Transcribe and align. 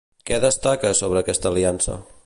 Què 0.29 0.39
destaca 0.45 0.93
sobre 1.01 1.23
aquesta 1.25 1.51
aliança? 1.55 2.01